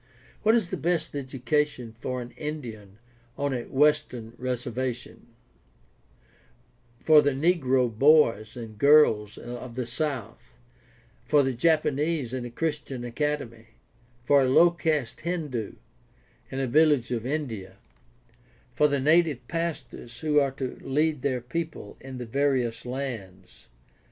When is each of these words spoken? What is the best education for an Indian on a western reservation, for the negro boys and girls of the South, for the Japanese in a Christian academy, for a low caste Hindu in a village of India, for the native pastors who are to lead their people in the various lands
What 0.41 0.55
is 0.55 0.71
the 0.71 0.77
best 0.77 1.13
education 1.15 1.93
for 1.93 2.23
an 2.23 2.31
Indian 2.31 2.97
on 3.37 3.53
a 3.53 3.65
western 3.65 4.33
reservation, 4.37 5.27
for 6.99 7.21
the 7.21 7.33
negro 7.33 7.87
boys 7.95 8.57
and 8.57 8.79
girls 8.79 9.37
of 9.37 9.75
the 9.75 9.85
South, 9.85 10.55
for 11.27 11.43
the 11.43 11.53
Japanese 11.53 12.33
in 12.33 12.45
a 12.45 12.49
Christian 12.49 13.03
academy, 13.03 13.67
for 14.23 14.41
a 14.41 14.49
low 14.49 14.71
caste 14.71 15.21
Hindu 15.21 15.73
in 16.49 16.59
a 16.59 16.65
village 16.65 17.11
of 17.11 17.23
India, 17.23 17.75
for 18.73 18.87
the 18.87 18.99
native 18.99 19.47
pastors 19.47 20.21
who 20.21 20.39
are 20.39 20.49
to 20.53 20.79
lead 20.81 21.21
their 21.21 21.41
people 21.41 21.95
in 22.01 22.17
the 22.17 22.25
various 22.25 22.87
lands 22.87 23.67